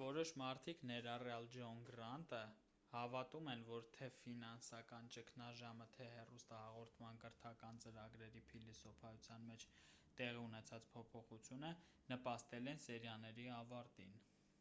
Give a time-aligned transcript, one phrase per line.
[0.00, 2.40] որոշ մարդիկ ներառյալ ջոն գրանտը
[2.94, 9.66] հավատում են որ թե ֆինանսական ճգնաժամը թե հեռուստահաղորդման կրթական ծրագրերի փիլիսոփայության մեջ
[10.22, 11.70] տեղի ունեցած փոփոխությունը
[12.14, 14.22] նպաստել են սերիաների ավարտին